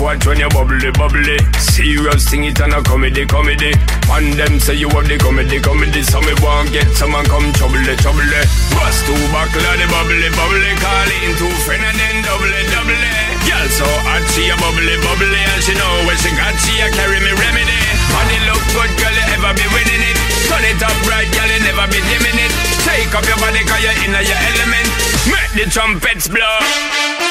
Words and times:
watch 0.00 0.26
when 0.26 0.38
you 0.38 0.48
bubble 0.50 0.78
bubbly, 0.78 0.90
bubbly. 0.94 1.38
Serious 1.58 2.24
thing, 2.30 2.44
it 2.44 2.58
and 2.60 2.74
a 2.74 2.82
comedy, 2.82 3.26
comedy. 3.26 3.74
And 4.10 4.32
them 4.34 4.58
say 4.58 4.74
you 4.74 4.88
have 4.90 5.06
the 5.06 5.18
comedy, 5.18 5.60
comedy. 5.60 6.02
So 6.02 6.20
me 6.22 6.34
want 6.42 6.72
get 6.72 6.88
someone 6.94 7.26
come 7.26 7.52
trouble, 7.58 7.82
trouble. 7.98 8.24
Bust 8.74 9.00
two 9.06 9.18
buckle 9.34 9.62
of 9.62 9.76
the 9.78 9.86
bubbly, 9.90 10.30
bubbly. 10.34 10.70
Call 10.78 11.10
it 11.10 11.22
into 11.26 11.46
friend 11.66 11.82
and 11.82 11.98
then 11.98 12.16
double, 12.24 12.50
double. 12.72 13.02
Girl 13.46 13.68
so 13.74 13.88
hot, 14.06 14.24
she 14.34 14.48
a 14.48 14.54
bubbly, 14.58 14.96
bubbly. 15.02 15.42
And 15.54 15.62
she 15.62 15.74
know 15.74 15.92
when 16.06 16.16
she 16.22 16.30
got, 16.34 16.54
she 16.62 16.78
a 16.78 16.88
carry 16.94 17.18
me 17.18 17.32
remedy. 17.34 17.78
Money 18.14 18.38
look 18.48 18.62
good, 18.74 18.92
girl, 18.98 19.14
you 19.14 19.26
ever 19.34 19.52
be 19.54 19.66
winning 19.74 20.02
it. 20.04 20.18
Turn 20.46 20.64
it 20.64 20.80
up 20.80 20.96
right, 21.10 21.28
girl, 21.34 21.50
you 21.50 21.60
never 21.66 21.86
be 21.90 22.00
dimming 22.06 22.38
it. 22.38 22.52
Take 22.86 23.12
up 23.14 23.26
your 23.26 23.38
body, 23.42 23.62
cause 23.66 23.82
you're 23.82 23.98
in 24.06 24.14
your 24.14 24.40
element. 24.52 24.88
Make 25.28 25.52
the 25.58 25.66
trumpets 25.70 26.28
blow. 26.28 27.27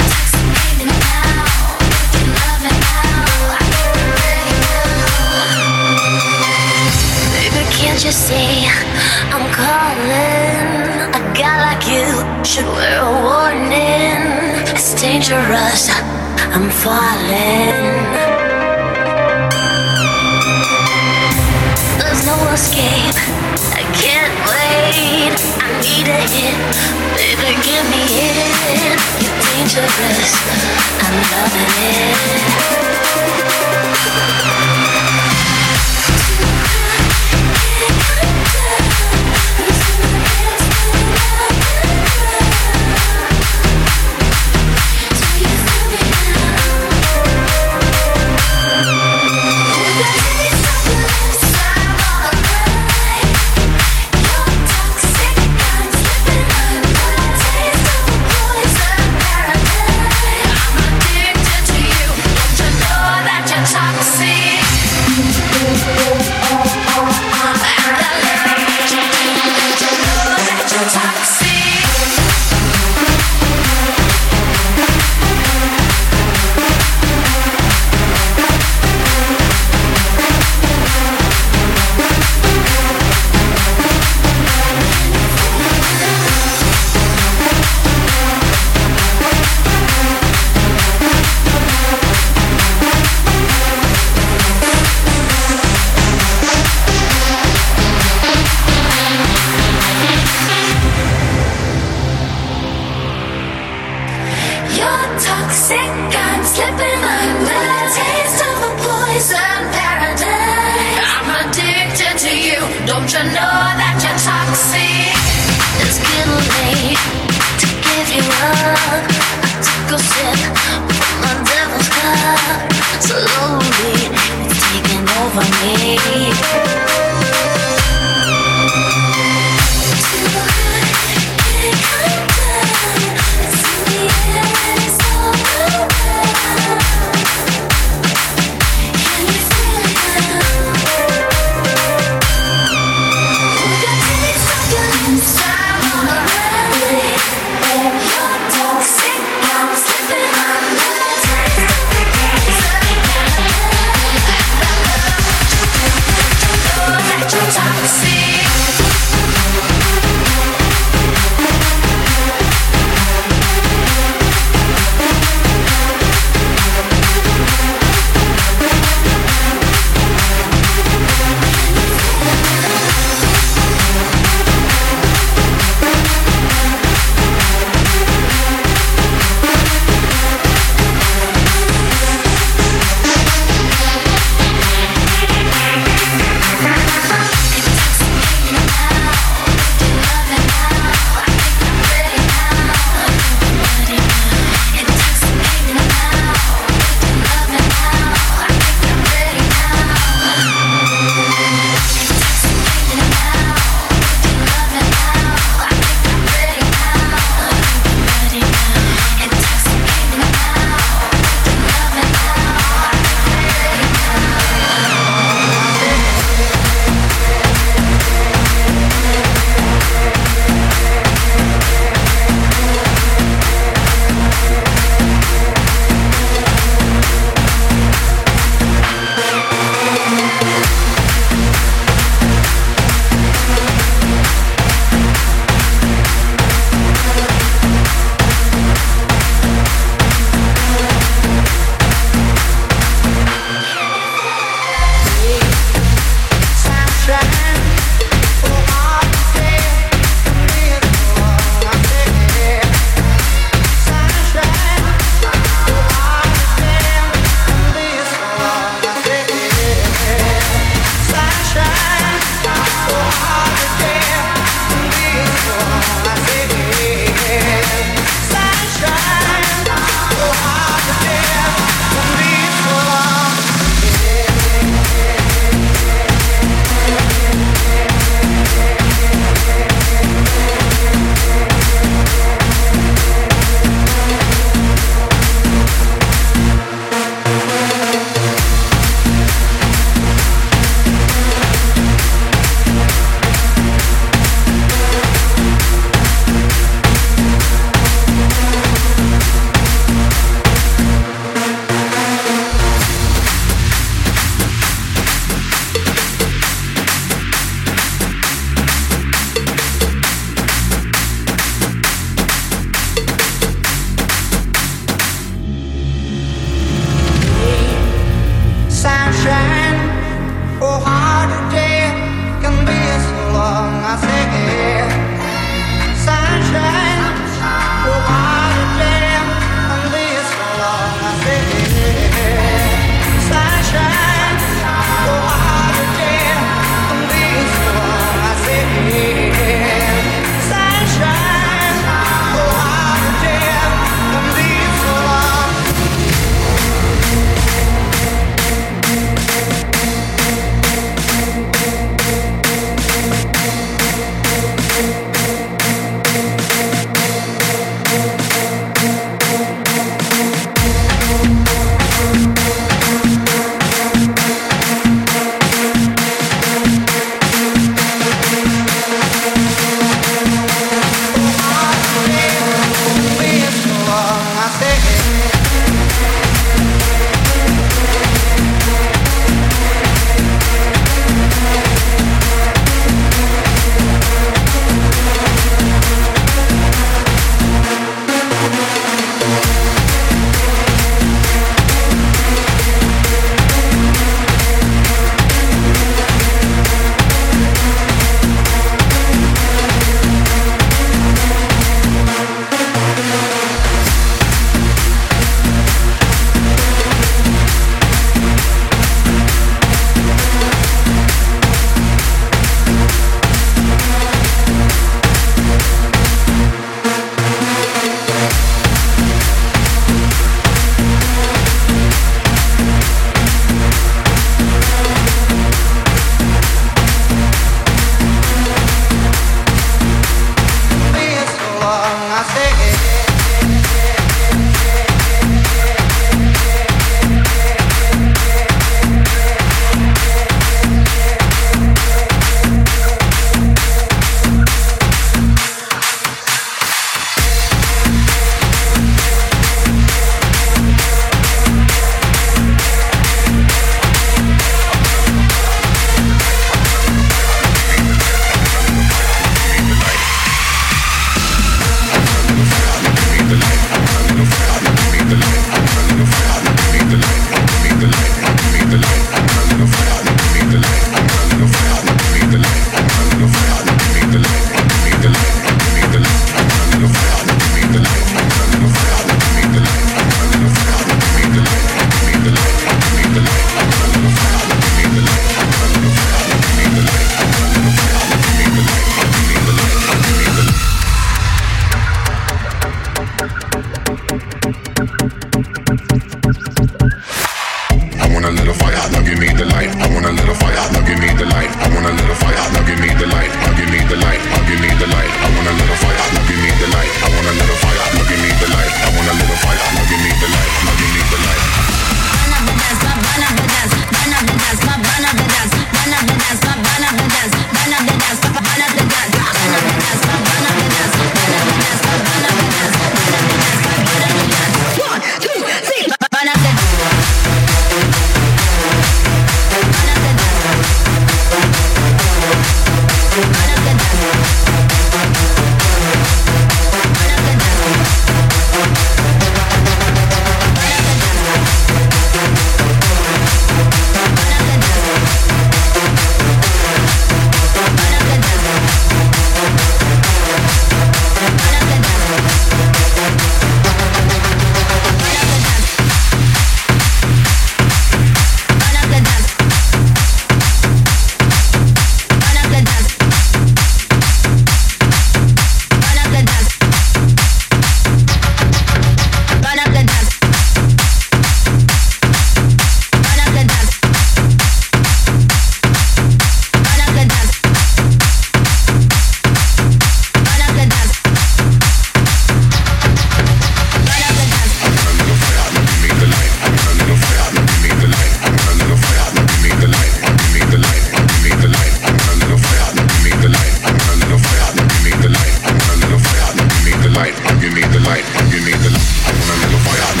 light, 597.19 597.41
you 597.41 597.49
need 597.53 597.69
the 597.71 597.79
light, 597.79 598.05
you 598.31 598.39
need 598.45 598.59
the 598.61 598.69
light. 598.69 598.89
I 599.05 599.11
want 599.11 599.31
a 599.31 599.47
little 599.47 599.59
fire. 599.59 600.00